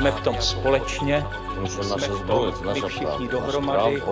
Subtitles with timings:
[0.00, 1.26] Jsme v tom společně,
[1.66, 4.02] jsme v tom my všichni dohromady,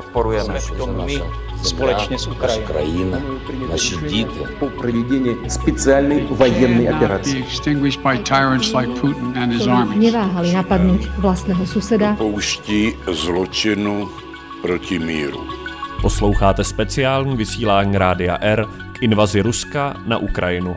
[0.40, 1.22] jsme v tom my
[1.62, 3.22] společně s Ukrajinou.
[3.70, 4.26] Naši děti.
[4.58, 7.36] Po provedení speciální vojenské operace.
[9.96, 12.14] Neváhali napadnout vlastného suseda.
[12.14, 14.08] Pouští zločinu
[14.62, 15.40] proti míru.
[16.02, 20.76] Posloucháte speciální vysílání Rádia R k invazi Ruska na Ukrajinu.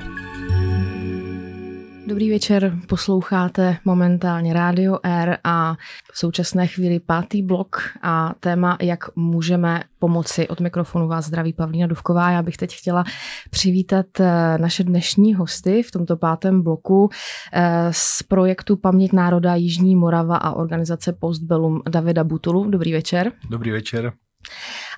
[2.12, 5.76] Dobrý večer, posloucháte momentálně Radio R a
[6.14, 10.48] v současné chvíli pátý blok a téma, jak můžeme pomoci.
[10.48, 12.32] Od mikrofonu vás zdraví Pavlína Duvková.
[12.32, 13.04] Já bych teď chtěla
[13.50, 17.10] přivítat eh, naše dnešní hosty v tomto pátém bloku
[17.54, 22.70] eh, z projektu Paměť národa Jižní Morava a organizace Postbellum Davida Butulu.
[22.70, 23.32] Dobrý večer.
[23.50, 24.14] Dobrý večer.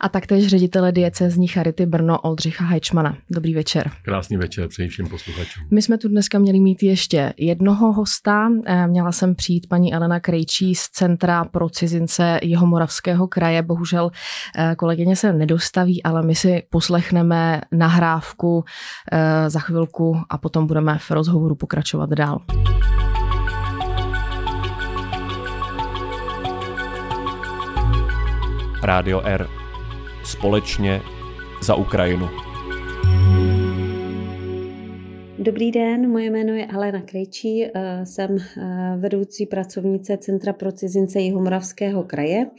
[0.02, 3.18] A taktéž ředitele diecezní Charity Brno Oldřicha Hajčmana.
[3.32, 3.92] Dobrý večer.
[4.02, 5.64] Krásný večer přeji všem posluchačům.
[5.72, 8.50] My jsme tu dneska měli mít ještě jednoho hosta.
[8.66, 13.62] Eh, Měla jsem přijít paní Elena Krejčí z Centra pro cizince Jihomoravského kraje.
[13.62, 14.12] Bohužel
[14.58, 18.66] eh, kolegyně se nedostaví, ale my si poslechneme nahrávku
[19.12, 22.42] eh, za chvilku a potom budeme v rozhovoru pokračovat dál.
[28.84, 29.50] Rádio R.
[30.24, 31.02] Společně
[31.62, 32.30] za Ukrajinu.
[35.44, 41.20] Dobrý den, moje jméno je Alena Krejčí, eh, jsem eh, vedoucí pracovnice Centra pro cizince
[41.20, 42.50] Jihomoravského kraje.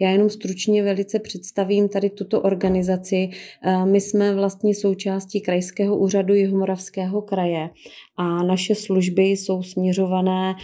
[0.00, 3.30] Já jenom stručně velice představím tady tuto organizaci.
[3.62, 7.70] Eh, My jsme vlastně součástí Krajského úřadu Jihomoravského kraje
[8.16, 10.54] a naše služby jsou směřované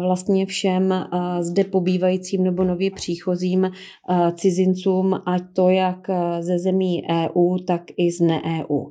[0.00, 0.94] vlastně všem
[1.40, 3.70] zde pobývajícím nebo nově příchozím
[4.34, 6.06] cizincům, ať to jak
[6.40, 8.84] ze zemí EU, tak i z ne-EU.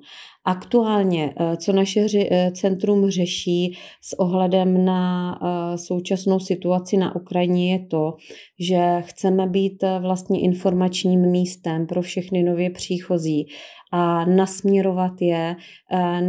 [0.46, 5.40] Aktuálně, co naše ře- centrum řeší s ohledem na
[5.76, 8.14] současnou situaci na Ukrajině, je to,
[8.60, 13.46] že chceme být vlastně informačním místem pro všechny nově příchozí
[13.92, 15.56] a nasměrovat je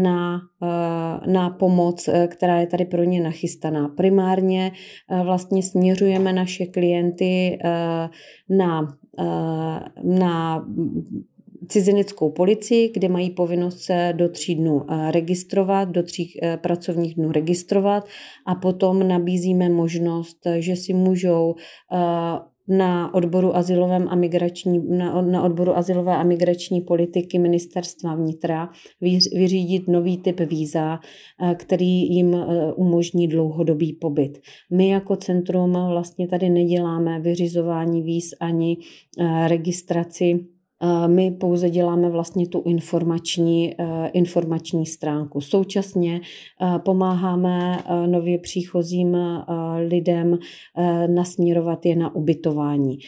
[0.03, 0.41] na,
[1.27, 3.89] na pomoc, která je tady pro ně nachystaná.
[3.89, 4.73] Primárně
[5.25, 7.59] vlastně směřujeme naše klienty
[8.51, 8.97] na,
[10.05, 10.65] na
[11.69, 18.07] cizineckou policii, kde mají povinnost se do tří dnů registrovat, do tří pracovních dnů registrovat
[18.47, 21.55] a potom nabízíme možnost, že si můžou
[22.69, 28.69] na odboru azylovém a migrační, na, na odboru azylové a migrační politiky ministerstva vnitra
[29.35, 30.99] vyřídit nový typ víza,
[31.57, 32.37] který jim
[32.77, 34.39] umožní dlouhodobý pobyt.
[34.73, 38.77] My jako centrum vlastně tady neděláme vyřizování víz ani
[39.47, 40.47] registraci
[41.07, 43.75] my pouze děláme vlastně tu informační,
[44.13, 45.41] informační stránku.
[45.41, 46.21] Současně
[46.79, 49.17] pomáháme nově příchozím
[49.89, 50.39] lidem
[51.07, 52.99] nasměrovat je na ubytování.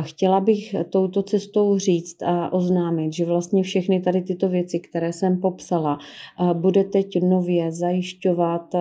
[0.00, 5.40] Chtěla bych touto cestou říct a oznámit, že vlastně všechny tady tyto věci, které jsem
[5.40, 5.98] popsala,
[6.52, 8.74] bude teď nově zajišťovat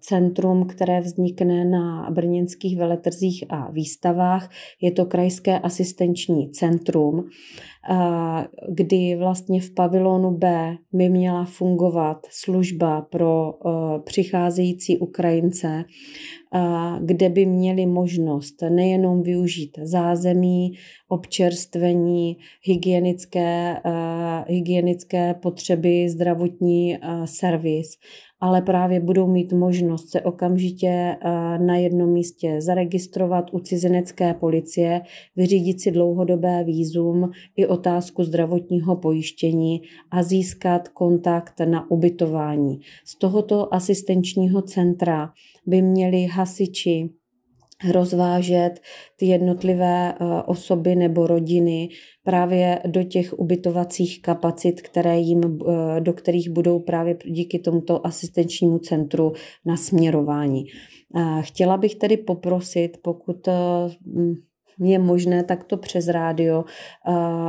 [0.00, 4.50] centrum, které vznikne na brněnských veletrzích a výstavách.
[4.80, 7.28] Je to krajské asistenční centrum,
[8.68, 13.54] kdy vlastně v pavilonu B by měla fungovat služba pro
[14.04, 15.84] přicházející Ukrajince,
[17.00, 20.72] kde by měli možnost nejenom využít zázemí,
[21.08, 23.76] občerstvení, hygienické,
[24.46, 27.88] hygienické potřeby, zdravotní servis,
[28.40, 31.16] ale právě budou mít možnost se okamžitě
[31.66, 35.00] na jednom místě zaregistrovat u cizinecké policie,
[35.36, 39.80] vyřídit si dlouhodobé výzum i otázku zdravotního pojištění
[40.10, 42.80] a získat kontakt na ubytování.
[43.04, 45.30] Z tohoto asistenčního centra
[45.66, 47.10] by měli hasiči
[47.90, 48.80] rozvážet
[49.16, 50.14] ty jednotlivé
[50.46, 51.88] osoby nebo rodiny
[52.24, 55.40] právě do těch ubytovacích kapacit, které jim,
[56.00, 59.32] do kterých budou právě díky tomuto asistenčnímu centru
[59.66, 60.64] nasměrování.
[61.40, 63.48] Chtěla bych tedy poprosit, pokud
[64.80, 66.64] je možné takto přes rádio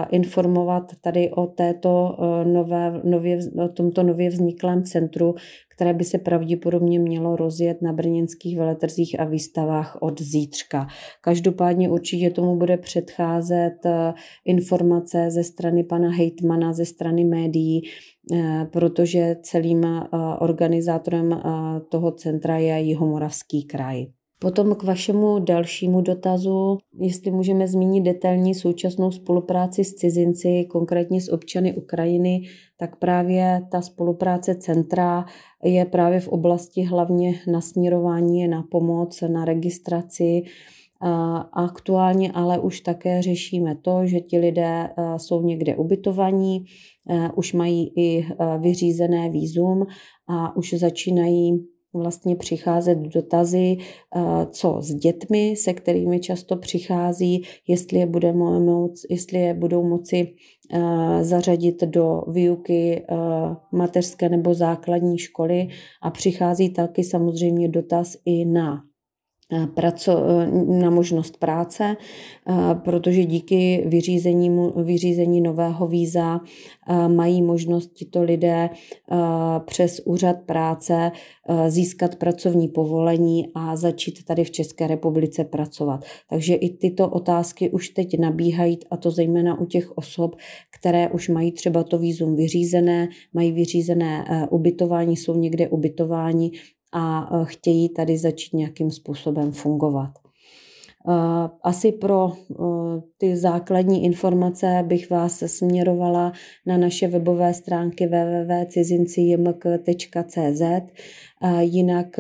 [0.09, 5.35] informovat tady o této nové, nově, o tomto nově vzniklém centru,
[5.75, 10.87] které by se pravděpodobně mělo rozjet na brněnských veletrzích a výstavách od zítřka.
[11.21, 13.77] Každopádně určitě tomu bude předcházet
[14.45, 17.81] informace ze strany pana hejtmana, ze strany médií,
[18.71, 19.83] protože celým
[20.39, 21.41] organizátorem
[21.89, 24.05] toho centra je Jihomoravský kraj.
[24.41, 31.33] Potom k vašemu dalšímu dotazu, jestli můžeme zmínit detailní současnou spolupráci s cizinci, konkrétně s
[31.33, 32.41] občany Ukrajiny,
[32.77, 35.25] tak právě ta spolupráce centra
[35.63, 40.41] je právě v oblasti hlavně nasměrování na pomoc, na registraci.
[41.53, 46.65] Aktuálně ale už také řešíme to, že ti lidé jsou někde ubytovaní,
[47.35, 48.27] už mají i
[48.59, 49.85] vyřízené výzum
[50.27, 53.77] a už začínají vlastně přicházet dotazy,
[54.15, 54.19] eh,
[54.51, 60.33] co s dětmi, se kterými často přichází, jestli je, bude moc, jestli je budou moci
[60.73, 63.15] eh, zařadit do výuky eh,
[63.71, 65.67] mateřské nebo základní školy.
[66.01, 68.88] A přichází taky samozřejmě dotaz i na
[69.73, 70.23] praco,
[70.67, 71.97] na možnost práce,
[72.83, 76.41] protože díky vyřízení, vyřízení nového víza
[77.07, 78.69] mají možnost tito lidé
[79.65, 81.11] přes úřad práce
[81.67, 86.05] získat pracovní povolení a začít tady v České republice pracovat.
[86.29, 90.35] Takže i tyto otázky už teď nabíhají, a to zejména u těch osob,
[90.79, 96.51] které už mají třeba to výzum vyřízené, mají vyřízené ubytování, jsou někde ubytováni
[96.91, 100.09] a e, chtějí tady začít nějakým způsobem fungovat.
[100.09, 100.11] E,
[101.63, 102.33] asi pro e,
[103.17, 106.33] ty základní informace bych vás směrovala
[106.65, 110.61] na naše webové stránky www.cizincijmk.cz.
[111.59, 112.19] Jinak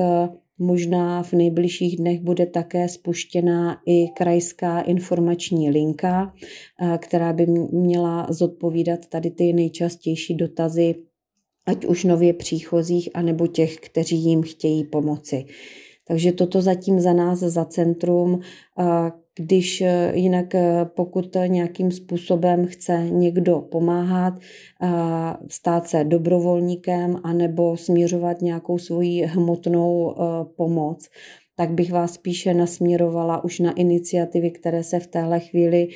[0.59, 6.33] možná v nejbližších dnech bude také spuštěna i krajská informační linka,
[6.97, 10.95] která by měla zodpovídat tady ty nejčastější dotazy
[11.65, 15.45] ať už nově příchozích, anebo těch, kteří jim chtějí pomoci.
[16.07, 18.39] Takže toto zatím za nás, za centrum,
[19.35, 24.33] když e, jinak e, pokud nějakým způsobem chce někdo pomáhat,
[25.49, 30.15] stát se dobrovolníkem anebo směřovat nějakou svoji hmotnou e,
[30.55, 31.09] pomoc,
[31.59, 35.95] tak bych vás spíše nasměrovala už na iniciativy, které se v téhle chvíli eh,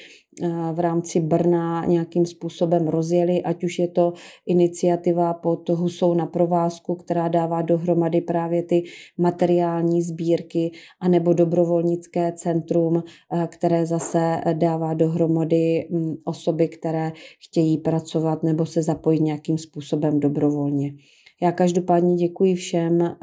[0.74, 4.13] v rámci Brna nějakým způsobem rozjeli, ať už je to
[4.45, 8.83] iniciativa pod Husou na provázku, která dává dohromady právě ty
[9.18, 13.03] materiální sbírky, anebo dobrovolnické centrum,
[13.33, 20.19] eh, které zase dává dohromady hm, osoby, které chtějí pracovat nebo se zapojit nějakým způsobem
[20.19, 20.94] dobrovolně.
[21.41, 23.15] Já každopádně děkuji všem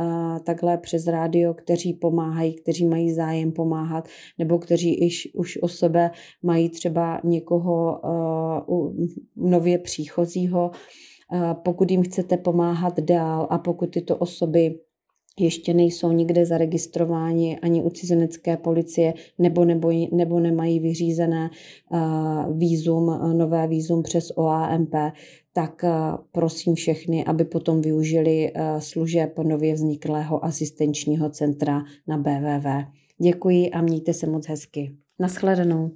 [0.45, 4.09] takhle přes rádio, kteří pomáhají, kteří mají zájem pomáhat,
[4.39, 6.11] nebo kteří iž, už o sebe
[6.43, 8.01] mají třeba někoho
[9.37, 10.71] nově příchozího.
[11.53, 14.79] Pokud jim chcete pomáhat dál a pokud tyto osoby
[15.39, 21.51] ještě nejsou nikde zaregistrováni ani u cizinecké policie nebo, nebo, nebo nemají vyřízené
[21.91, 23.07] uh, výzum,
[23.39, 24.95] nové výzum přes OAMP,
[25.52, 25.91] tak uh,
[26.32, 32.67] prosím všechny, aby potom využili uh, služeb nově vzniklého asistenčního centra na BVV.
[33.19, 34.97] Děkuji a mějte se moc hezky.
[35.19, 35.91] Naschledanou.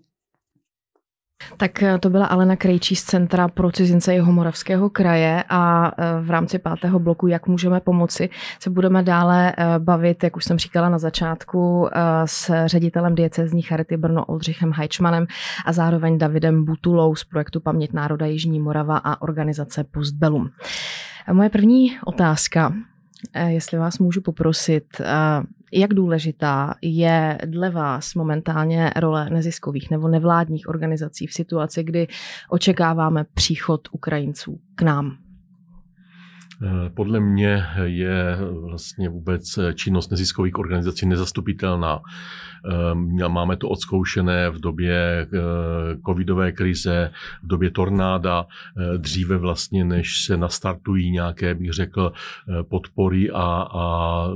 [1.57, 6.31] Tak eh, to byla Alena Krejčí z Centra pro cizince Jihomoravského kraje a eh, v
[6.31, 8.29] rámci pátého bloku, jak můžeme pomoci,
[8.61, 11.89] se budeme dále eh, bavit, jak už jsem říkala na začátku,
[12.25, 15.27] s ředitelem diecezní Charity Brno Oldřichem Hajčmanem
[15.67, 20.51] a zároveň Davidem Butulou z projektu Paměť národa Jižní Morava a organizace Postbellum.
[21.33, 22.75] Moje první otázka,
[23.47, 24.85] jestli vás můžu poprosit,
[25.75, 32.07] jak důležitá je dle vás momentálně role neziskových nebo nevládních organizací v situaci, kdy
[32.49, 35.24] očekáváme příchod Ukrajinců k nám?
[36.63, 42.01] Eh, podle mě je vlastně vůbec činnost neziskových organizací nezastupitelná.
[43.23, 45.39] Eh, máme to odzkoušené v době eh,
[46.07, 47.11] covidové krize,
[47.43, 48.47] v době tornáda,
[48.97, 52.13] dříve vlastně, než se nastartují nějaké, bych řekl,
[52.69, 54.29] podpory a, a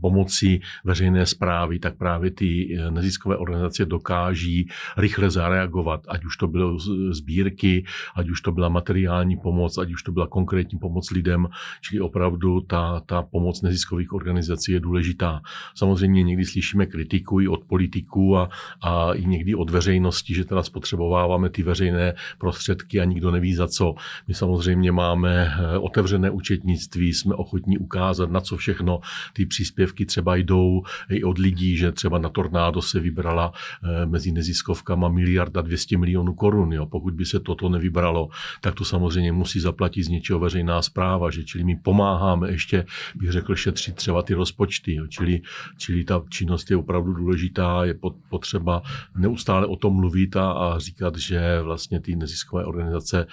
[0.00, 6.78] pomoci veřejné zprávy, tak právě ty neziskové organizace dokáží rychle zareagovat, ať už to bylo
[7.10, 7.84] sbírky,
[8.16, 11.45] ať už to byla materiální pomoc, ať už to byla konkrétní pomoc lidem,
[11.80, 15.40] čili opravdu ta, ta pomoc neziskových organizací je důležitá.
[15.74, 18.48] Samozřejmě někdy slyšíme kritiku i od politiků a,
[18.80, 23.68] a i někdy od veřejnosti, že teda spotřebováváme ty veřejné prostředky a nikdo neví za
[23.68, 23.94] co.
[24.28, 29.00] My samozřejmě máme eh, otevřené účetnictví, jsme ochotní ukázat, na co všechno
[29.32, 34.32] ty příspěvky třeba jdou i od lidí, že třeba na tornádo se vybrala eh, mezi
[34.32, 36.72] neziskovkama miliarda 200 milionů korun.
[36.72, 36.86] Jo.
[36.86, 38.28] Pokud by se toto nevybralo,
[38.60, 43.32] tak to samozřejmě musí zaplatit z něčeho veřejná zpráva, že čili my pomáháme ještě, bych
[43.32, 45.06] řekl, šetřit třeba ty rozpočty, jo.
[45.06, 45.40] Čili,
[45.78, 47.94] čili ta činnost je opravdu důležitá, je
[48.28, 48.82] potřeba
[49.16, 53.26] neustále o tom mluvit a, a říkat, že vlastně ty neziskové organizace e,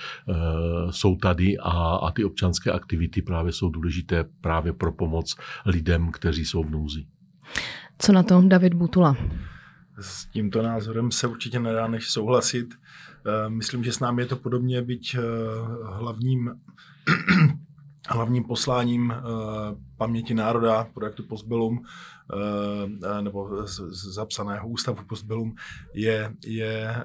[0.89, 6.45] jsou tady a, a ty občanské aktivity právě jsou důležité právě pro pomoc lidem, kteří
[6.45, 7.05] jsou v nouzi.
[7.99, 9.17] Co na tom David Butula?
[9.99, 12.75] S tímto názorem se určitě nedá než souhlasit.
[13.25, 15.21] Eh, myslím, že s námi je to podobně, byť eh,
[15.83, 16.51] hlavním,
[18.09, 19.21] hlavním posláním eh,
[19.97, 21.85] paměti národa projektu Postbellum
[23.21, 25.55] nebo zapsaného ústavu Postbellum
[25.93, 26.95] je, je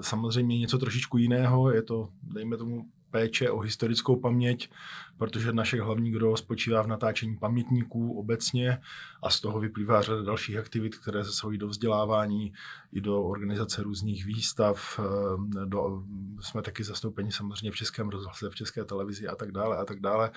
[0.00, 1.70] samozřejmě něco trošičku jiného.
[1.70, 4.70] Je to, dejme tomu, péče o historickou paměť,
[5.16, 8.78] protože naše hlavní gro spočívá v natáčení pamětníků obecně
[9.22, 12.52] a z toho vyplývá řada dalších aktivit, které zasahují do vzdělávání
[12.92, 15.00] i do organizace různých výstav.
[15.00, 16.02] Eh, do,
[16.40, 20.00] jsme taky zastoupeni samozřejmě v Českém rozhlase, v České televizi a tak dále a tak
[20.00, 20.30] dále.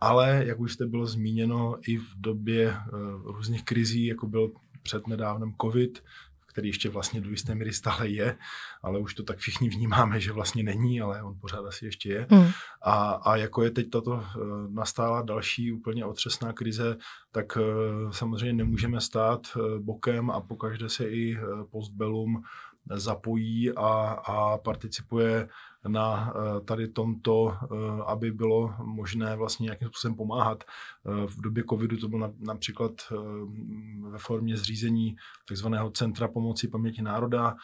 [0.00, 2.90] Ale, jak už jste bylo zmíněno, i v době eh,
[3.24, 6.04] různých krizí, jako byl před nedávnem COVID,
[6.56, 8.36] který ještě vlastně do jisté míry stále je,
[8.82, 12.26] ale už to tak všichni vnímáme, že vlastně není, ale on pořád asi ještě je.
[12.30, 12.48] Mm.
[12.82, 14.22] A, a jako je teď tato uh,
[14.70, 16.96] nastála další úplně otřesná krize,
[17.32, 21.38] tak uh, samozřejmě nemůžeme stát uh, bokem a pokaždé se i
[21.70, 22.42] postbellum
[22.90, 23.88] zapojí a,
[24.26, 25.48] a participuje
[25.88, 27.66] na eh, tady tomto, eh,
[28.06, 30.64] aby bylo možné vlastně nějakým způsobem pomáhat.
[30.64, 32.92] Eh, v době covidu to bylo například
[34.10, 35.16] ve formě zřízení
[35.48, 37.56] takzvaného Centra pomoci paměti národa,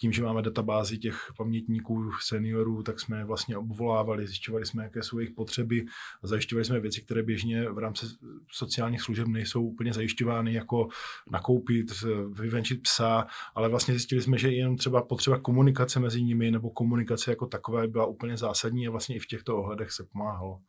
[0.00, 5.18] tím, že máme databázi těch pamětníků, seniorů, tak jsme vlastně obvolávali, zjišťovali jsme, jaké jsou
[5.18, 5.86] jejich potřeby
[6.22, 8.06] a zajišťovali jsme věci, které běžně v rámci
[8.50, 10.88] sociálních služeb nejsou úplně zajišťovány, jako
[11.30, 11.86] nakoupit,
[12.32, 17.30] vyvenčit psa, ale vlastně zjistili jsme, že jen třeba potřeba komunikace mezi nimi nebo komunikace
[17.30, 20.60] jako takové byla úplně zásadní a vlastně i v těchto ohledech se pomáhalo.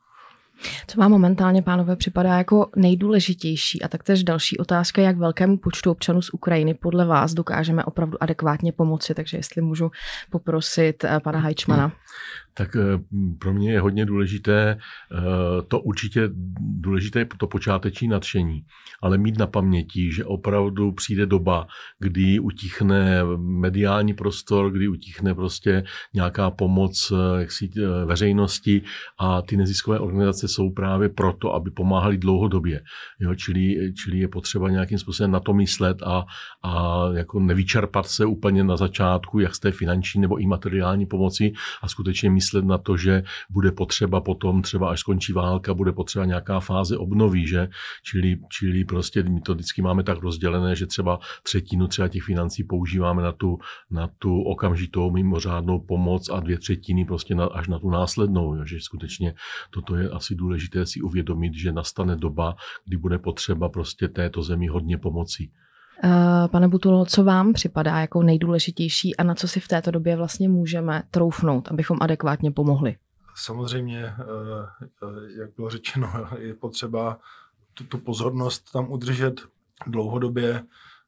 [0.87, 3.81] Co vám momentálně, pánové, připadá jako nejdůležitější?
[3.81, 8.71] A taktéž další otázka, jak velkému počtu občanů z Ukrajiny podle vás dokážeme opravdu adekvátně
[8.71, 9.91] pomoci, takže jestli můžu
[10.29, 11.91] poprosit eh, pana Hajčmana
[12.57, 12.99] tak eh,
[13.39, 18.65] pro mě je hodně důležité eh, to určitě důležité to počáteční nadšení,
[19.01, 21.67] ale mít na paměti, že opravdu přijde doba,
[21.99, 25.83] kdy utichne mediální prostor, kdy utichne prostě
[26.13, 27.69] nějaká pomoc eh, jaksi,
[28.05, 28.81] veřejnosti
[29.19, 32.81] a ty neziskové organizace jsou právě proto, aby pomáhali dlouhodobě.
[33.19, 36.25] Jo, čili, čili je potřeba nějakým způsobem na to myslet a,
[36.63, 41.53] a jako nevyčerpat se úplně na začátku, jak z té finanční nebo i materiální pomoci
[41.81, 45.91] a skutečně myslet myslet na to, že bude potřeba potom, třeba až skončí válka, bude
[45.91, 47.67] potřeba nějaká fáze obnovy, že?
[48.03, 52.63] Čili, čili prostě my to vždycky máme tak rozdělené, že třeba třetinu třeba těch financí
[52.63, 53.57] používáme na tu,
[53.91, 58.65] na tu okamžitou mimořádnou pomoc a dvě třetiny prostě na, až na tu následnou, jo?
[58.65, 59.33] že skutečně
[59.69, 64.67] toto je asi důležité si uvědomit, že nastane doba, kdy bude potřeba prostě této zemi
[64.67, 65.51] hodně pomoci.
[66.03, 70.15] Eh, pane Butulo, co vám připadá jako nejdůležitější a na co si v této době
[70.15, 72.95] vlastně můžeme troufnout, abychom adekvátně pomohli?
[73.35, 74.13] Samozřejmě, eh,
[74.81, 77.19] eh, jak bylo řečeno, je potřeba
[77.73, 79.41] tu, tu pozornost tam udržet
[79.87, 80.63] dlouhodobě.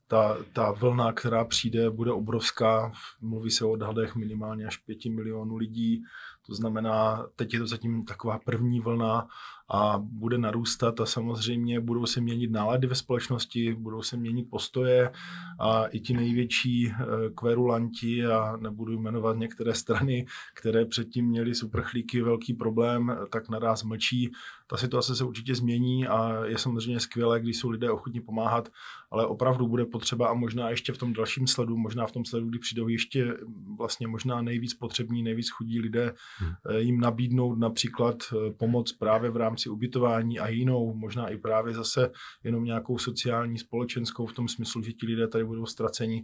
[0.07, 2.91] Ta, ta vlna, která přijde, bude obrovská.
[3.21, 6.03] Mluví se o odhadech minimálně až pěti milionů lidí.
[6.47, 9.27] To znamená, teď je to zatím taková první vlna
[9.69, 15.11] a bude narůstat a samozřejmě budou se měnit nálady ve společnosti, budou se měnit postoje
[15.59, 16.95] a i ti největší eh,
[17.35, 23.83] kverulanti a nebudu jmenovat některé strany, které předtím měly s uprchlíky velký problém, tak naraz
[23.83, 24.31] mlčí.
[24.67, 28.69] Ta situace se určitě změní a je samozřejmě skvělé, když jsou lidé ochotní pomáhat,
[29.11, 32.49] ale opravdu bude potřeba a možná ještě v tom dalším sledu, možná v tom sledu,
[32.49, 33.37] kdy přijdou ještě
[33.77, 36.51] vlastně možná nejvíc potřební, nejvíc chudí lidé, hmm.
[36.69, 41.73] Eh, jim nabídnout například eh, pomoc právě v rámci ubytování a jinou, možná i právě
[41.73, 42.11] zase
[42.43, 46.23] jenom nějakou sociální, společenskou v tom smyslu, že ti lidé tady budou ztraceni,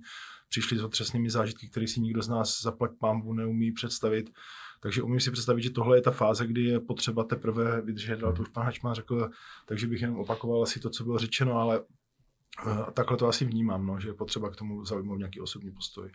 [0.49, 4.29] přišli s otřesnými zážitky, které si nikdo z nás zaplať pámbu neumí představit.
[4.81, 8.33] Takže umím si představit, že tohle je ta fáze, kdy je potřeba teprve vydržet, ale
[8.33, 9.29] to už pan Hačman řekl,
[9.65, 11.81] takže bych jenom opakoval asi to, co bylo řečeno, ale
[12.93, 16.09] takhle to asi vnímám, no, že je potřeba k tomu zaujmout nějaký osobní postoj.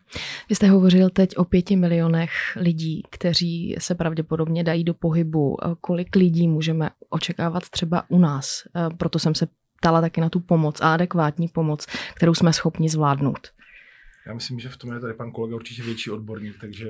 [0.48, 5.56] Vy jste hovořil teď o pěti milionech lidí, kteří se pravděpodobně dají do pohybu.
[5.80, 8.62] Kolik lidí můžeme očekávat třeba u nás?
[8.76, 9.46] Eh, proto jsem se
[9.80, 13.48] ptala taky na tu pomoc a adekvátní pomoc, kterou jsme schopni zvládnout.
[14.26, 16.86] Já myslím, že v tom je tady pan kolega určitě větší odborník, takže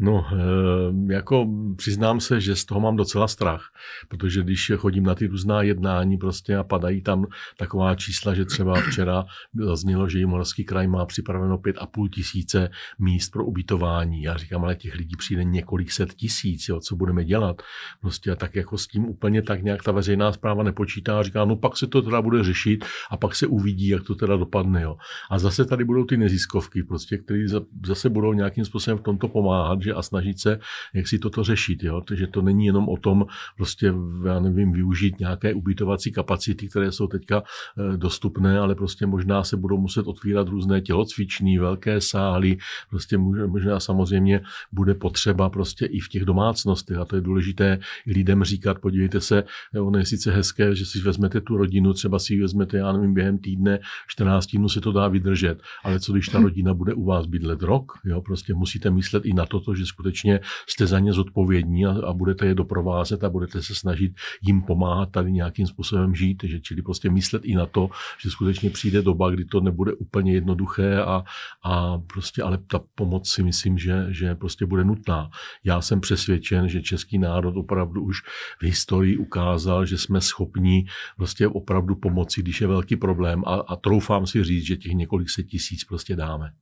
[0.00, 3.62] No, eh, jako přiznám se, že z toho mám docela strach,
[4.08, 7.26] protože když chodím na ty různá jednání prostě a padají tam
[7.56, 9.24] taková čísla, že třeba včera
[9.54, 14.22] zaznělo, že Jimoravský kraj má připraveno pět a půl tisíce míst pro ubytování.
[14.22, 17.62] Já říkám, ale těch lidí přijde několik set tisíc, jo, co budeme dělat.
[18.00, 21.44] Prostě a tak jako s tím úplně tak nějak ta veřejná zpráva nepočítá a říká,
[21.44, 24.82] no pak se to teda bude řešit a pak se uvidí, jak to teda dopadne.
[24.82, 24.96] Jo.
[25.30, 27.44] A zase tady budou ty neziskovky, prostě, které
[27.86, 30.60] zase budou nějakým způsobem v tomto pomáhat, pomůže a snažit se,
[30.94, 31.82] jak si toto řešit.
[31.82, 32.00] Jo?
[32.00, 33.26] Takže to není jenom o tom
[33.56, 33.92] prostě,
[34.26, 39.56] já nevím, využít nějaké ubytovací kapacity, které jsou teďka eh, dostupné, ale prostě možná se
[39.56, 42.58] budou muset otvírat různé tělocviční, velké sály,
[42.90, 44.40] prostě možná samozřejmě
[44.72, 49.20] bude potřeba prostě i v těch domácnostech a to je důležité i lidem říkat, podívejte
[49.20, 49.44] se,
[49.80, 53.14] ono je sice hezké, že si vezmete tu rodinu, třeba si ji vezmete, já nevím,
[53.14, 53.78] během týdne,
[54.08, 57.62] 14 dnů se to dá vydržet, ale co když ta rodina bude u vás bydlet
[57.62, 61.90] rok, jo, prostě musíte myslet i na to, že skutečně jste za ně zodpovědní a,
[62.06, 66.60] a budete je doprovázet a budete se snažit jim pomáhat tady nějakým způsobem žít, že
[66.60, 67.90] čili prostě myslet i na to,
[68.22, 71.24] že skutečně přijde doba, kdy to nebude úplně jednoduché a,
[71.64, 75.30] a prostě, ale ta pomoc si myslím, že, že prostě bude nutná.
[75.64, 78.16] Já jsem přesvědčen, že český národ opravdu už
[78.60, 83.76] v historii ukázal, že jsme schopni prostě opravdu pomoci, když je velký problém a, a
[83.76, 86.52] troufám si říct, že těch několik set tisíc prostě dáme.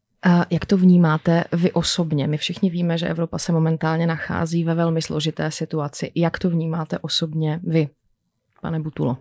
[0.50, 2.26] Jak to vnímáte vy osobně?
[2.26, 6.12] My všichni víme, že Evropa se momentálně nachází ve velmi složité situaci.
[6.14, 7.88] Jak to vnímáte osobně vy,
[8.62, 9.18] pane Butulo?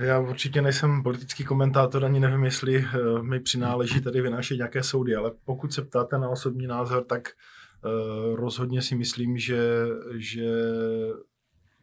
[0.00, 5.14] Já určitě nejsem politický komentátor, ani nevím, jestli uh, mi přináleží tady vynášet nějaké soudy,
[5.14, 9.58] ale pokud se ptáte na osobní názor, tak uh, rozhodně si myslím, že,
[10.16, 10.50] že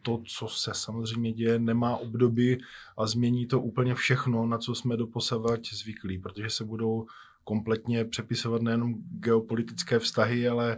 [0.01, 2.57] to, co se samozřejmě děje, nemá obdoby
[2.97, 7.05] a změní to úplně všechno, na co jsme doposavať zvyklí, protože se budou
[7.43, 10.77] kompletně přepisovat nejenom geopolitické vztahy, ale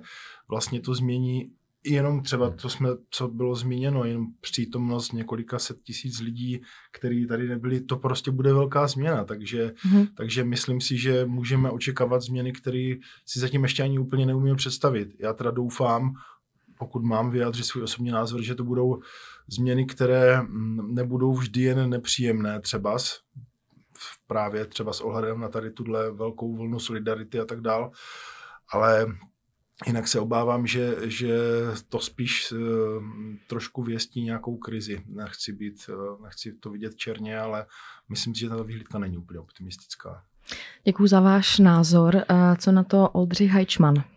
[0.50, 1.52] vlastně to změní
[1.86, 7.48] jenom třeba, to jsme, co bylo zmíněno, jen přítomnost několika set tisíc lidí, kteří tady
[7.48, 10.08] nebyli, to prostě bude velká změna, takže, mm-hmm.
[10.18, 12.94] takže myslím si, že můžeme očekávat změny, které
[13.26, 15.10] si zatím ještě ani úplně neumíme představit.
[15.20, 16.14] Já teda doufám,
[16.80, 19.00] pokud mám vyjádřit svůj osobní názor, že to budou
[19.48, 22.98] změny, které mm, nebudou vždy jen nepříjemné třeba,
[24.28, 27.92] právě třeba s ohledem na tady tuhle velkou vlnu solidarity a tak dál,
[28.72, 29.06] ale
[29.86, 31.38] jinak se obávám, že, že
[31.90, 32.60] to spíš uh,
[33.48, 35.04] trošku věstí nějakou krizi.
[35.08, 37.66] Nechci, být, uh, nechci to vidět černě, ale
[38.10, 40.24] myslím si, že ta výhlídka není úplně optimistická.
[40.84, 42.16] Děkuji za váš názor.
[42.16, 44.15] Uh, co na to Oldřich Hajčman?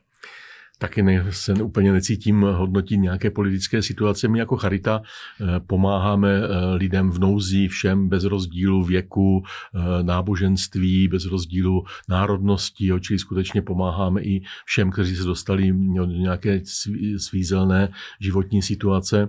[0.79, 4.29] Taky ne, se úplně necítím hodnotit nějaké politické situace.
[4.29, 11.09] My jako Charita eh, pomáháme eh, lidem v nouzi, všem bez rozdílu věku, eh, náboženství,
[11.09, 16.61] bez rozdílu národnosti, čili skutečně pomáháme i všem, kteří se dostali do nějaké
[17.17, 19.29] svízelné životní situace.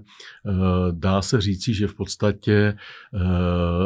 [0.91, 2.77] Dá se říci, že v podstatě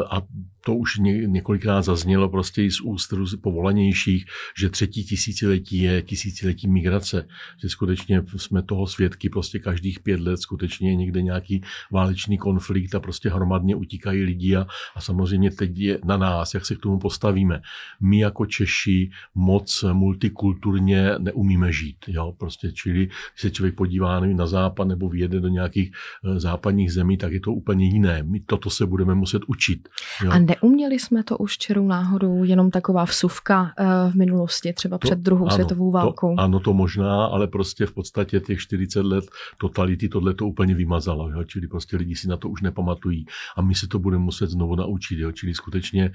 [0.09, 0.21] a
[0.65, 4.25] to už ně, několikrát zaznělo prostě i z úst povolanějších,
[4.57, 7.27] že třetí tisíciletí je tisíciletí migrace.
[7.61, 12.95] Že skutečně jsme toho svědky prostě každých pět let skutečně je někde nějaký válečný konflikt
[12.95, 16.79] a prostě hromadně utíkají lidi a, a samozřejmě teď je na nás, jak se k
[16.79, 17.61] tomu postavíme.
[18.01, 21.97] My jako Češi moc multikulturně neumíme žít.
[22.07, 22.33] Jo?
[22.37, 26.93] Prostě, čili když se člověk podívá nevím, na západ nebo vyjede do nějakých eh, západních
[26.93, 28.23] zemí, tak je to úplně jiné.
[28.23, 29.89] My toto se budeme muset učit.
[30.23, 30.31] Jo?
[30.61, 35.19] Neuměli jsme to už čerou náhodou, jenom taková vsuvka eh, v minulosti, třeba to, před
[35.19, 36.35] druhou ano, světovou válkou.
[36.35, 39.25] To, ano, to možná, ale prostě v podstatě těch 40 let
[39.57, 41.43] totality tohle to úplně vymazalo, jo?
[41.43, 43.25] čili prostě lidi si na to už nepamatují
[43.57, 45.31] a my se to budeme muset znovu naučit, jo?
[45.31, 46.11] čili skutečně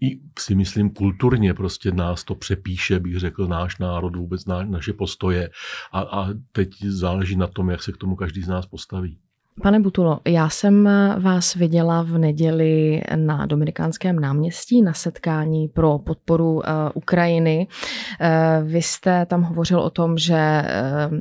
[0.00, 4.92] i si myslím kulturně prostě nás to přepíše, bych řekl, náš národ, vůbec na, naše
[4.92, 5.50] postoje
[5.92, 9.18] a, a teď záleží na tom, jak se k tomu každý z nás postaví.
[9.62, 16.54] Pane Butulo, já jsem vás viděla v neděli na Dominikánském náměstí na setkání pro podporu
[16.54, 16.62] uh,
[16.94, 17.66] Ukrajiny.
[18.20, 20.62] Uh, vy jste tam hovořil o tom, že
[21.10, 21.18] uh,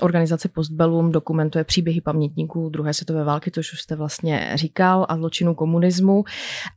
[0.00, 5.54] organizace Postbellum dokumentuje příběhy pamětníků druhé světové války, což už jste vlastně říkal, a zločinu
[5.54, 6.24] komunismu.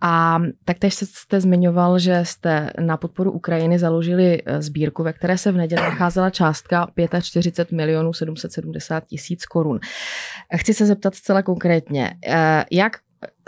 [0.01, 5.57] A taktéž jste zmiňoval, že jste na podporu Ukrajiny založili sbírku, ve které se v
[5.57, 6.87] neděli nacházela částka
[7.21, 9.79] 45 milionů 770 tisíc korun.
[10.55, 12.97] Chci se se zeptat zcela konkrétně, eh, jak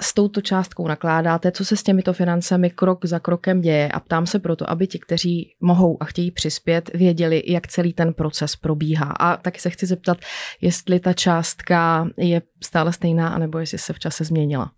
[0.02, 4.26] s touto částkou nakládáte, co se s těmito financemi krok za krokem děje a ptám
[4.26, 9.12] se proto, aby ti, kteří mohou a chtějí přispět, věděli, jak celý ten proces probíhá.
[9.20, 10.18] A taky se chci zeptat,
[10.62, 14.72] jestli ta částka je stále stejná, anebo jestli se v čase změnila.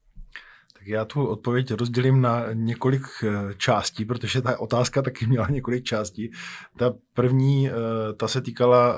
[0.74, 5.84] Tak já tu odpověď rozdělím na několik eh, částí, protože ta otázka taky měla několik
[5.84, 6.32] částí.
[6.78, 7.74] Ta první, eh,
[8.18, 8.96] ta se týkala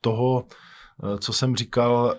[0.00, 0.46] toho,
[1.18, 2.14] co jsem říkal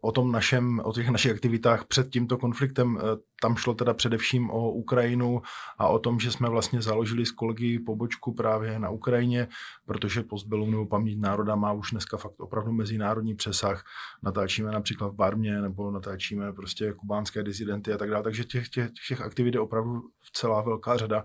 [0.00, 2.98] o tom našem, o těch našich aktivitách před tímto konfliktem.
[2.98, 3.02] Eh,
[3.40, 5.42] tam šlo teda především o Ukrajinu
[5.78, 9.48] a o tom, že jsme vlastně založili s kolegy pobočku právě na Ukrajině,
[9.86, 13.84] protože Postbellum nebo Paměť národa má už dneska fakt opravdu mezinárodní přesah.
[14.22, 18.22] Natáčíme například v Barmě nebo natáčíme prostě kubánské dizidenty a tak dále.
[18.22, 21.24] Takže těch, těch, těch aktivit je opravdu celá velká řada.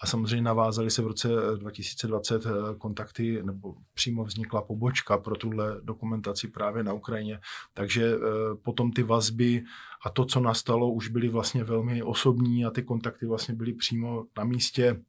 [0.00, 2.42] A samozřejmě navázali se v roce 2020
[2.78, 7.40] kontakty, nebo přímo vznikla pobočka pro tuhle dokumentaci právě na Ukrajině.
[7.74, 8.14] Takže
[8.62, 9.64] potom ty vazby
[10.04, 14.24] a to, co nastalo, už byly vlastně velmi osobní a ty kontakty vlastně byly přímo
[14.38, 15.02] na místě.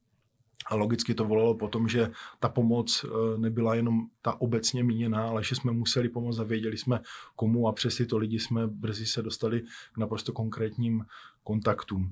[0.68, 5.44] A logicky to volalo potom, že ta pomoc eh, nebyla jenom ta obecně míněná, ale
[5.44, 7.00] že jsme museli pomoct a věděli jsme
[7.36, 9.62] komu a přes tyto lidi jsme brzy se dostali
[9.94, 11.06] k naprosto konkrétním
[11.44, 12.12] kontaktům.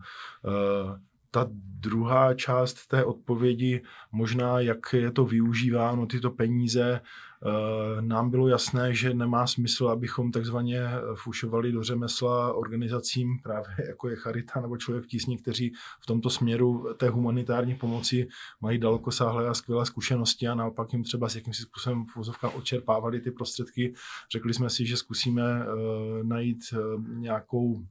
[1.29, 1.47] Eh, ta
[1.79, 7.01] druhá část té odpovědi, možná jak je to využíváno, tyto peníze,
[7.45, 10.81] Eh, nám bylo jasné, že nemá smysl, abychom takzvaně
[11.15, 16.29] fušovali do řemesla organizacím, právě jako je Charita nebo Člověk v tísni, kteří v tomto
[16.29, 18.27] směru té humanitární pomoci
[18.61, 23.21] mají dalekosáhlé a skvělé zkušenosti a naopak jim třeba s jakýmsi způsobem v vozovkách odčerpávali
[23.21, 23.93] ty prostředky.
[24.31, 26.59] Řekli jsme si, že zkusíme uh, najít
[27.07, 27.85] nějakou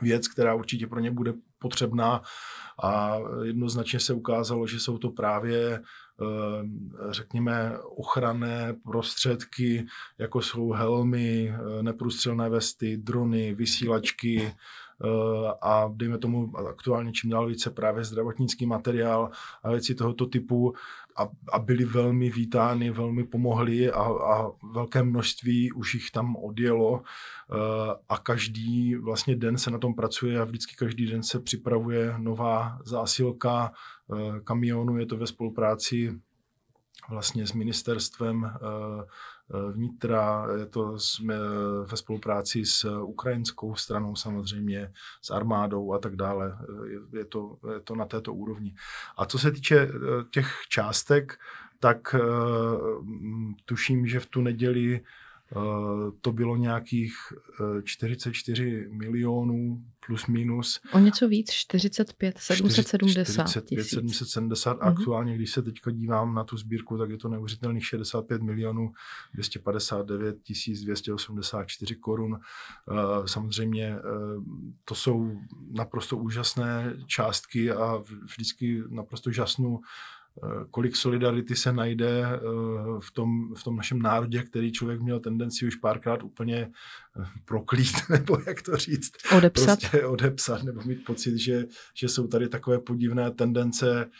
[0.00, 2.22] věc, která určitě pro ně bude potřebná.
[2.82, 5.80] A jednoznačně se ukázalo, že jsou to právě
[6.22, 9.86] Eh, řekněme, ochranné prostředky,
[10.18, 14.54] jako jsou helmy, eh, neprůstřelné vesty, drony, vysílačky
[15.62, 19.30] a dejme tomu aktuálně čím dál více právě zdravotnický materiál
[19.62, 20.74] a věci tohoto typu
[21.16, 27.02] a, a byly velmi vítány, velmi pomohly a, a velké množství už jich tam odjelo.
[28.08, 32.78] A každý vlastně den se na tom pracuje a vždycky každý den se připravuje nová
[32.84, 33.72] zásilka
[34.44, 36.20] kamionu, je to ve spolupráci
[37.08, 38.58] vlastně s ministerstvem eh,
[39.02, 39.04] eh,
[39.72, 41.34] vnitra, je to jsme
[41.86, 46.58] ve spolupráci s ukrajinskou stranou samozřejmě, s armádou a tak dále.
[47.12, 48.74] Je to, je to na této úrovni.
[49.16, 49.88] A co se týče eh,
[50.30, 51.38] těch částek,
[51.80, 52.14] tak
[53.64, 55.21] tuším, že v tu neděli Eh,
[56.20, 57.14] to bylo nějakých
[57.84, 60.80] 44 eh, milionů plus minus.
[60.92, 64.88] O něco víc, 45, 770 45, 770 uh-huh.
[64.88, 68.92] aktuálně, když se teďka dívám na tu sbírku, tak je to neuvěřitelných 65 milionů
[69.34, 70.36] 259
[70.84, 72.40] 284 korun.
[72.90, 73.96] Eh, samozřejmě
[74.84, 75.32] to jsou
[75.70, 80.21] naprosto úžasné částky a vždycky naprosto žasnu Eh,
[80.70, 82.38] kolik solidarity se najde eh,
[83.00, 87.96] v tom, v tom našem národě, který člověk měl tendenci už párkrát úplně eh, proklít,
[88.10, 89.12] nebo jak to říct.
[89.36, 89.80] Odepsat.
[89.80, 94.10] Prostě odepsat, nebo mít pocit, že, že jsou tady takové podivné tendence.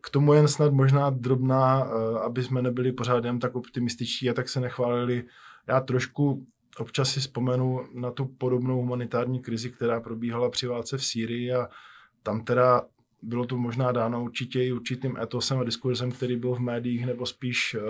[0.00, 1.82] K tomu jen snad možná drobná,
[2.24, 5.24] aby jsme nebyli pořád jen tak optimističtí a tak se nechválili.
[5.68, 6.46] Já trošku
[6.78, 11.68] občas si vzpomenu na tu podobnou humanitární krizi, která probíhala při válce v Sýrii a
[12.22, 12.82] tam teda
[13.22, 17.26] bylo to možná dáno určitě i určitým etosem a diskurzem, který byl v médiích nebo
[17.26, 17.82] spíš uh,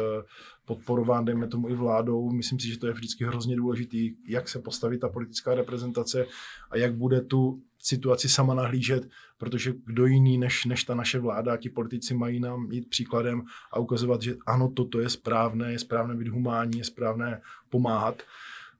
[0.64, 2.30] podporován, dejme tomu i vládou.
[2.30, 6.26] Myslím si, že to je vždycky hrozně důležitý, jak se postaví ta politická reprezentace
[6.70, 11.56] a jak bude tu situaci sama nahlížet, protože kdo jiný než, než ta naše vláda,
[11.56, 13.42] ti politici mají nám jít příkladem
[13.72, 17.40] a ukazovat, že ano, toto je správné, je správné být humánní, je správné
[17.70, 18.22] pomáhat.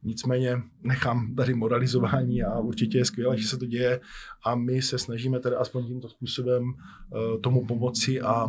[0.05, 4.01] Nicméně nechám tady moralizování a určitě je skvělé, že se to děje
[4.45, 8.49] a my se snažíme tedy aspoň tímto způsobem uh, tomu pomoci a,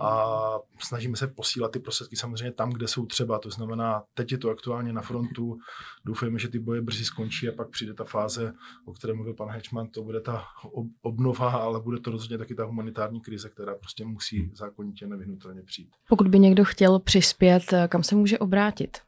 [0.00, 0.30] a
[0.78, 3.38] snažíme se posílat ty prostředky samozřejmě tam, kde jsou třeba.
[3.38, 5.58] To znamená, teď je to aktuálně na frontu,
[6.04, 8.52] doufejme, že ty boje brzy skončí a pak přijde ta fáze,
[8.84, 10.44] o které mluvil pan Hečman, to bude ta
[11.02, 15.90] obnova, ale bude to rozhodně taky ta humanitární krize, která prostě musí zákonitě nevyhnutelně přijít.
[16.08, 18.98] Pokud by někdo chtěl přispět, kam se může obrátit?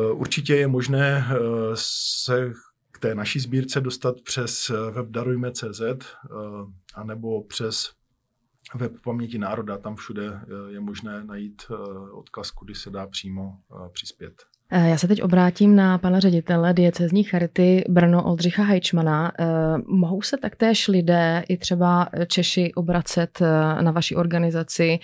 [0.00, 1.36] Eh, určitě je možné eh,
[1.74, 2.52] se
[2.92, 5.82] k té naší sbírce dostat přes eh, web darujme.cz
[6.94, 7.90] anebo přes
[8.74, 9.78] web Paměti národa.
[9.78, 11.62] Tam všude je možné najít
[12.12, 13.52] odkaz, kudy se dá přímo
[13.92, 14.32] přispět.
[14.72, 19.32] Já se teď obrátím na pana ředitele diecezní charity Brno Oldřicha Hajčmana.
[19.86, 23.38] Mohou se taktéž lidé, i třeba Češi, obracet
[23.80, 24.98] na vaši organizaci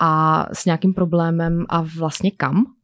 [0.00, 2.75] a s nějakým problémem a vlastně kam?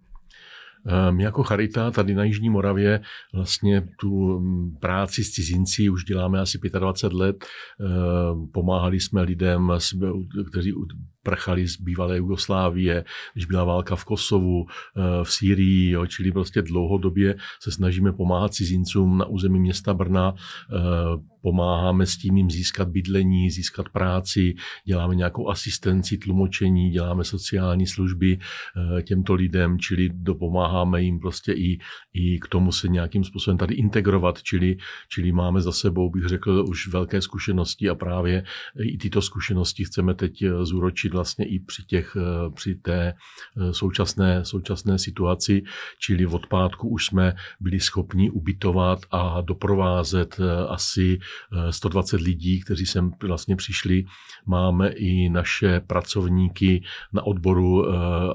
[0.86, 3.00] My ehm, jako Charita tady na Jižní Moravě
[3.34, 7.44] vlastně tu mm, práci s cizinci už děláme asi 25 let.
[7.80, 9.72] Ehm, pomáhali jsme lidem,
[10.50, 10.72] kteří
[11.22, 16.62] prchali z bývalé Jugoslávie, když byla válka v Kosovu, eh, v Sýrii, jo, čili prostě
[16.62, 20.78] dlouhodobě se snažíme pomáhat cizincům na území města Brna, eh,
[21.42, 24.54] pomáháme s tím jim získat bydlení, získat práci,
[24.84, 31.78] děláme nějakou asistenci, tlumočení, děláme sociální služby eh, těmto lidem, čili dopomáháme jim prostě i,
[32.12, 34.76] i k tomu se nějakým způsobem tady integrovat, čili,
[35.08, 38.44] čili máme za sebou, bych řekl, už velké zkušenosti a právě
[38.82, 42.16] i tyto zkušenosti chceme teď zúročit vlastně i při, těch,
[42.54, 43.14] při té
[43.70, 45.62] současné, současné situaci,
[45.98, 51.18] čili od pátku už jsme byli schopni ubytovat a doprovázet asi
[51.70, 54.04] 120 lidí, kteří sem vlastně přišli.
[54.46, 57.84] Máme i naše pracovníky na odboru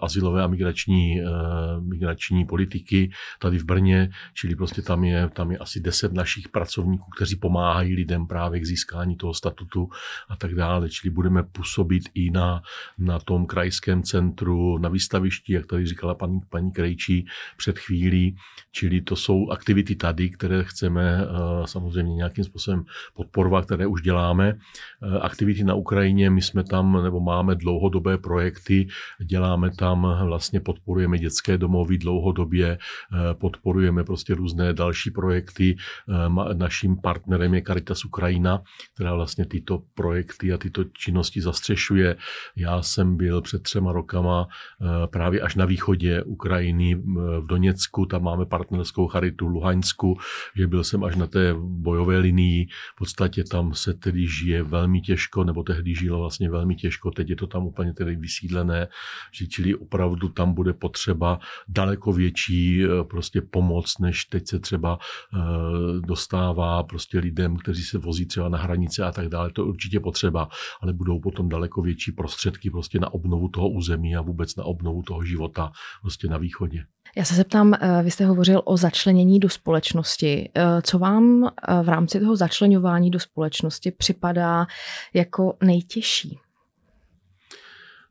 [0.04, 1.22] asilové a migrační,
[1.80, 7.06] migrační politiky tady v Brně, čili prostě tam je, tam je asi 10 našich pracovníků,
[7.16, 9.90] kteří pomáhají lidem právě k získání toho statutu
[10.30, 10.90] a tak dále.
[10.90, 12.62] Čili budeme působit i na,
[12.97, 17.27] na tom krajském centru, na výstavišti, jak tady říkala paní, paní Krejčí
[17.58, 18.36] před chvílí.
[18.71, 24.53] Čili to jsou aktivity tady, které chceme uh, samozřejmě nějakým způsobem podporovat, které už děláme.
[24.53, 28.88] Uh, aktivity na Ukrajině, my jsme tam, nebo máme dlouhodobé projekty,
[29.23, 35.77] děláme tam, vlastně podporujeme dětské domovy dlouhodobě, uh, podporujeme prostě různé další projekty.
[36.53, 38.62] Naším partnerem je Caritas Ukrajina,
[38.93, 42.15] která vlastně tyto projekty a tyto činnosti zastřešuje.
[42.60, 48.24] Já jsem byl před třema rokama eh, právě až na východě Ukrajiny v Doněcku, tam
[48.24, 50.17] máme partnerskou charitu v Luhaňsku,
[50.56, 52.65] že byl jsem až na té bojové linii.
[52.65, 57.30] V podstatě tam se tedy žije velmi těžko, nebo tehdy žilo vlastně velmi těžko, teď
[57.30, 58.88] je to tam úplně tedy vysídlené,
[59.32, 65.00] že čili opravdu tam bude potřeba daleko větší eh, prostě pomoc, než teď se třeba
[65.00, 65.38] eh,
[66.00, 69.52] dostává prostě lidem, kteří se vozí třeba na hranice a tak dále.
[69.52, 70.50] To je určitě potřeba,
[70.82, 75.01] ale budou potom daleko větší prostředky prostě na obnovu toho území a vůbec na obnovu
[75.01, 76.86] toho života prostě na východě.
[77.17, 80.49] Já se zeptám, eh, vy jste hovořil o začlenění do společnosti.
[80.55, 84.67] Eh, co vám eh, v rámci toho začlenování do společnosti připadá
[85.13, 86.39] jako nejtěžší?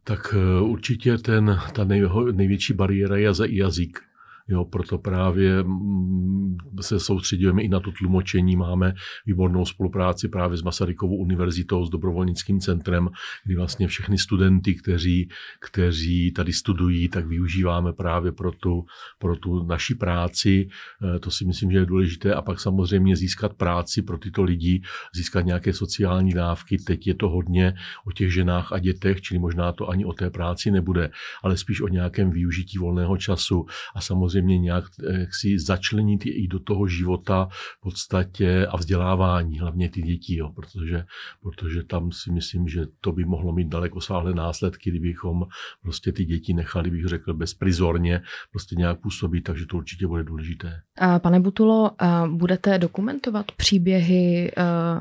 [0.04, 4.05] Tak určitě ten, ta nej, největší bariéra je jazyk.
[4.48, 8.56] Jo, proto právě mm, se soustředujeme i na to tlumočení.
[8.56, 8.94] Máme
[9.26, 13.08] výbornou spolupráci právě s Masarykovou univerzitou, s dobrovolnickým centrem,
[13.44, 15.28] kdy vlastně všechny studenty, kteří,
[15.60, 18.84] kteří tady studují, tak využíváme právě pro tu,
[19.18, 20.68] pro tu naši práci.
[21.16, 22.34] Eh, to si myslím, že je důležité.
[22.34, 24.82] A pak samozřejmě získat práci pro tyto lidi,
[25.14, 26.76] získat nějaké sociální dávky.
[26.78, 27.74] Teď je to hodně
[28.06, 31.10] o těch ženách a dětech, čili možná to ani o té práci nebude,
[31.42, 33.66] ale spíš o nějakém využití volného času.
[33.94, 34.84] A samozřejmě samozřejmě nějak
[35.18, 40.52] jak si začlenit i do toho života v podstatě a vzdělávání, hlavně ty děti, jo,
[40.54, 41.04] protože,
[41.42, 45.44] protože tam si myslím, že to by mohlo mít dalekosáhlé následky, kdybychom
[45.82, 48.22] prostě ty děti nechali, bych řekl, bezprizorně
[48.52, 50.80] prostě nějak působit, takže to určitě bude důležité.
[51.18, 51.90] Pane Butulo,
[52.30, 54.52] budete dokumentovat příběhy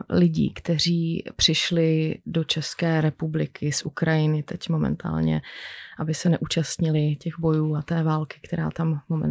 [0.10, 5.42] lidí, kteří přišli do České republiky z Ukrajiny teď momentálně
[6.00, 9.25] aby se neúčastnili těch bojů a té války, která tam momentálně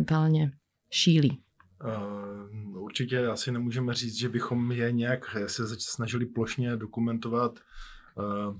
[0.90, 1.40] šílí.
[1.84, 7.58] Uh, určitě asi nemůžeme říct, že bychom je nějak se snažili plošně dokumentovat.
[8.14, 8.58] Uh, uh,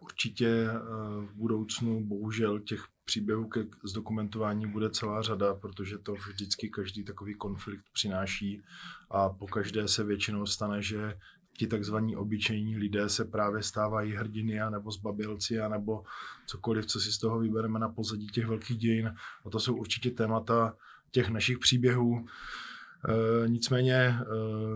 [0.00, 0.68] určitě
[1.20, 7.34] v budoucnu bohužel těch příběhů ke zdokumentování bude celá řada, protože to vždycky každý takový
[7.34, 8.62] konflikt přináší
[9.10, 11.14] a po každé se většinou stane, že
[11.58, 16.04] ti takzvaní obyčejní lidé se právě stávají hrdiny a nebo zbabělci a nebo
[16.46, 19.14] cokoliv, co si z toho vybereme na pozadí těch velkých dějin.
[19.44, 20.76] A to jsou určitě témata
[21.10, 22.26] těch našich příběhů.
[23.06, 24.16] E, nicméně e,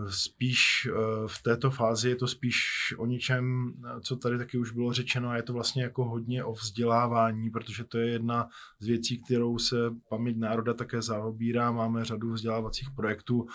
[0.09, 0.91] spíš e,
[1.27, 2.59] v této fázi je to spíš
[2.97, 6.53] o něčem, co tady taky už bylo řečeno, a je to vlastně jako hodně o
[6.53, 9.75] vzdělávání, protože to je jedna z věcí, kterou se
[10.09, 11.71] paměť národa také zaobírá.
[11.71, 13.47] Máme řadu vzdělávacích projektů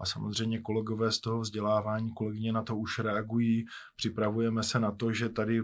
[0.00, 3.66] a samozřejmě kolegové z toho vzdělávání, kolegyně na to už reagují.
[3.96, 5.62] Připravujeme se na to, že tady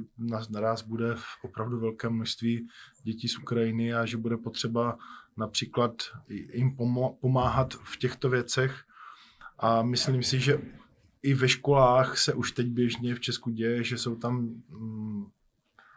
[0.51, 2.69] naraz bude opravdu velké množství
[3.03, 4.99] dětí z Ukrajiny a že bude potřeba
[5.37, 6.77] například jim
[7.21, 8.85] pomáhat v těchto věcech.
[9.59, 10.59] A myslím si, že
[11.23, 15.31] i ve školách se už teď běžně v Česku děje, že jsou tam um,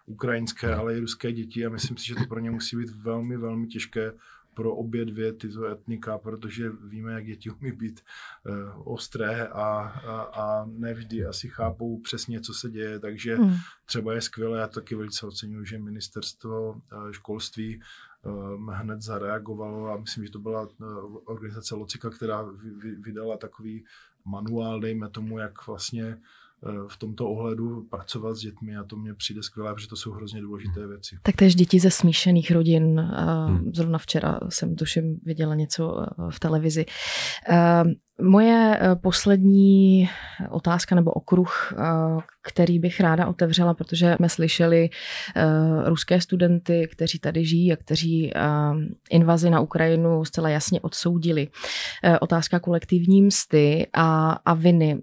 [0.05, 3.37] ukrajinské, ale i ruské děti a myslím si, že to pro ně musí být velmi,
[3.37, 4.13] velmi těžké
[4.53, 8.01] pro obě dvě tyto etnika, protože víme, jak děti umí být
[8.45, 13.55] uh, ostré a, a, a nevždy asi chápou přesně, co se děje, takže hmm.
[13.85, 16.79] třeba je skvělé, já taky velice oceňuji, že ministerstvo uh,
[17.11, 17.81] školství
[18.71, 23.85] hned zareagovalo a myslím, že to byla uh, organizace Locika, která vy, vy, vydala takový
[24.25, 26.17] manuál, dejme tomu, jak vlastně
[26.63, 30.11] Eh, v tomto ohledu pracovat s dětmi a to mě přijde skvělé, protože to jsou
[30.11, 30.89] hrozně důležité hmm.
[30.89, 31.19] věci.
[31.21, 32.99] Tak tež děti ze smíšených rodin.
[32.99, 33.71] Hmm.
[33.73, 36.85] Zrovna včera jsem tuším viděla něco eh, v televizi.
[38.21, 40.09] Moje eh, poslední
[40.49, 41.83] otázka nebo okruh, eh,
[42.43, 44.89] který bych ráda otevřela, protože jsme slyšeli
[45.35, 45.43] eh,
[45.85, 48.31] ruské studenty, kteří tady žijí a kteří
[49.09, 51.47] invazi na Ukrajinu zcela jasně odsoudili.
[52.21, 54.99] Otázka kolektivní msty a, a viny.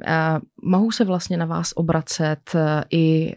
[0.63, 2.57] Mohou se vlastně na vás obracet
[2.91, 3.33] i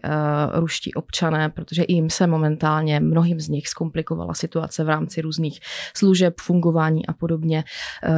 [0.54, 5.60] ruští občané, protože jim se momentálně mnohým z nich zkomplikovala situace v rámci různých
[5.96, 7.64] služeb, fungování a podobně.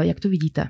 [0.02, 0.68] Jak to vidíte?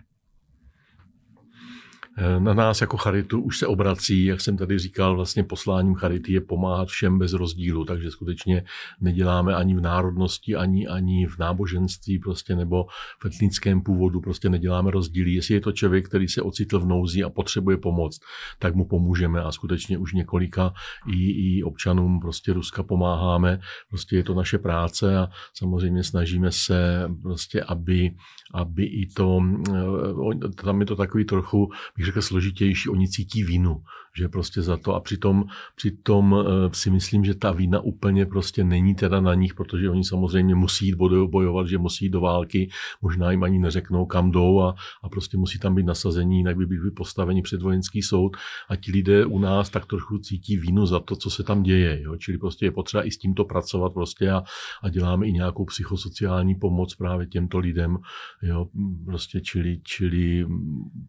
[2.21, 6.33] Eh, na nás jako charitu už se obrací, jak jsem tady říkal, vlastně posláním charity
[6.33, 8.65] je pomáhat všem bez rozdílu, takže skutečně
[9.01, 12.87] neděláme ani v národnosti, ani, ani v náboženství prostě nebo
[13.23, 15.35] v etnickém původu, prostě neděláme rozdíly.
[15.35, 18.21] Jestli je to člověk, který se ocitl v nouzi a potřebuje pomoc,
[18.59, 20.73] tak mu pomůžeme a skutečně už několika
[21.07, 23.61] i, i občanům prostě Ruska pomáháme.
[23.89, 28.15] Prostě je to naše práce a samozřejmě snažíme se prostě, aby,
[28.55, 33.83] aby i to, eh, tam je to takový trochu, bych řekl, složitější, oni cítí vinu,
[34.19, 35.45] že prostě za to a přitom,
[35.77, 40.05] přitom eh, si myslím, že ta vína úplně prostě není teda na nich, protože oni
[40.05, 40.95] samozřejmě musí
[41.27, 42.71] bojovat, že musí do války,
[43.03, 46.67] možná jim ani neřeknou, kam jdou a, a prostě musí tam být nasazení, jinak by
[46.67, 48.37] byli postaveni před vojenský soud
[48.69, 52.03] a ti lidé u nás tak trochu cítí vínu za to, co se tam děje,
[52.03, 52.17] jo?
[52.17, 54.43] čili prostě je potřeba i s tímto pracovat prostě a,
[54.83, 57.99] a děláme i nějakou psychosociální pomoc právě těmto lidem,
[58.43, 58.67] jo?
[59.05, 60.47] prostě čili, čili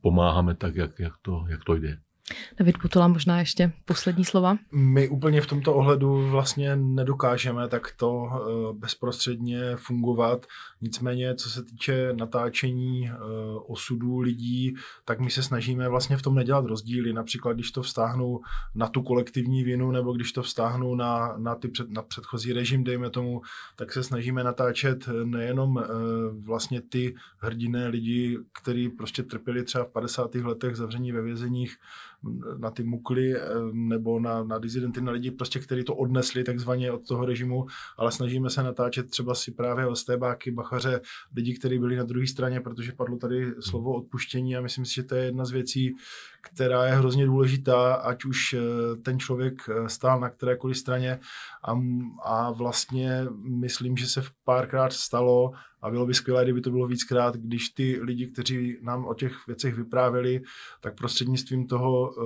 [0.01, 1.97] pomáháme tak, jak, jak, to, jak to jde.
[2.59, 4.57] David Putula, možná ještě poslední slova.
[4.71, 10.45] My úplně v tomto ohledu vlastně nedokážeme takto eh, bezprostředně fungovat.
[10.81, 13.13] Nicméně, co se týče natáčení eh,
[13.67, 17.13] osudů lidí, tak my se snažíme vlastně v tom nedělat rozdíly.
[17.13, 18.39] Například, když to vztáhnu
[18.75, 22.83] na tu kolektivní vinu, nebo když to vztáhnu na, na, ty před, na předchozí režim,
[22.83, 23.41] dejme tomu,
[23.75, 25.85] tak se snažíme natáčet nejenom eh,
[26.41, 30.35] vlastně ty hrdiné lidi, kteří prostě trpěli třeba v 50.
[30.35, 31.77] letech zavření ve vězeních,
[32.57, 33.41] na ty mukly eh,
[33.73, 37.65] nebo na, na dizidenty, na lidi, prostě, kteří to odnesli takzvaně od toho režimu,
[37.97, 41.01] ale snažíme se natáčet třeba si právě stébáky, bachaře,
[41.35, 45.03] lidi, kteří byli na druhé straně, protože padlo tady slovo odpuštění a myslím si, že
[45.03, 45.95] to je jedna z věcí,
[46.41, 48.59] která je hrozně důležitá, ať už eh,
[48.95, 51.19] ten člověk eh, stál na kterékoliv straně.
[51.63, 51.79] A,
[52.23, 57.35] a vlastně myslím, že se párkrát stalo a bylo by skvělé, kdyby to bylo víckrát,
[57.35, 60.41] když ty lidi, kteří nám o těch věcech vyprávěli,
[60.81, 62.25] tak prostřednictvím toho uh,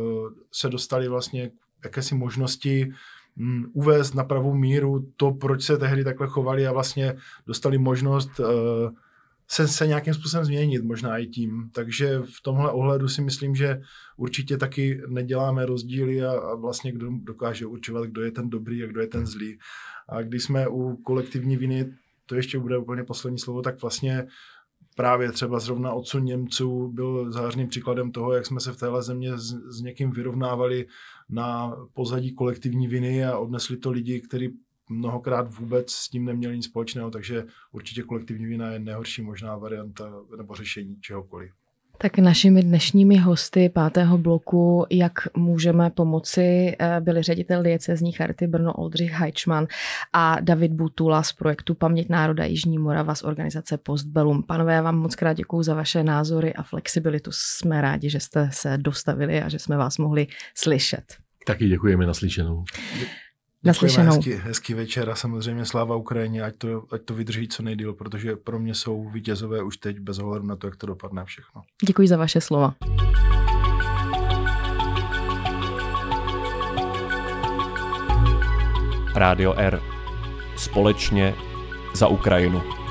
[0.52, 1.52] se dostali vlastně
[1.84, 2.91] jakési možnosti
[3.38, 7.15] um, uvést na pravou míru to, proč se tehdy takhle chovali a vlastně
[7.47, 8.39] dostali možnost
[9.47, 11.69] se, se nějakým způsobem změnit, možná i tím.
[11.73, 13.82] Takže v tomhle ohledu si myslím, že
[14.17, 18.88] určitě taky neděláme rozdíly a, a vlastně kdo dokáže určovat, kdo je ten dobrý a
[18.88, 19.60] kdo je ten zlý.
[20.10, 21.93] A když jsme u kolektivní viny,
[22.25, 24.27] to ještě bude úplně poslední slovo, tak vlastně
[24.95, 29.38] právě třeba zrovna odsun Němců byl zářným příkladem toho, jak jsme se v téhle země
[29.38, 30.88] s, s někým vyrovnávali
[31.29, 34.53] na pozadí kolektivní viny a odnesli to lidi, kteří
[34.89, 40.13] mnohokrát vůbec s tím neměli nic společného, takže určitě kolektivní vina je nejhorší možná varianta
[40.38, 41.52] nebo řešení čehokoliv.
[41.98, 48.74] Tak našimi dnešními hosty pátého bloku, jak můžeme pomoci, eh, byli ředitel diecezní charity Brno
[48.74, 49.67] Oldřich Hajčman
[50.13, 54.43] a David Butula z projektu Paměť národa Jižní Morava z organizace Postbellum.
[54.43, 57.32] Panové, já vám moc krát děkuji za vaše názory a flexibilitu.
[57.34, 61.04] Jsme rádi, že jste se dostavili a že jsme vás mohli slyšet.
[61.46, 62.63] Taky děkujeme naslyšenou.
[63.63, 64.15] Naslyšenou.
[64.15, 68.36] Hezký, hezký večer a samozřejmě sláva Ukrajině, ať to, ať to vydrží co nejdíl, protože
[68.36, 71.62] pro mě jsou vítězové už teď bez ohledu na to, jak to dopadne všechno.
[71.88, 72.76] Děkuji za vaše slova.
[79.15, 79.82] Rádio R.
[80.58, 81.36] Společně
[81.95, 82.83] za Ukrajinu.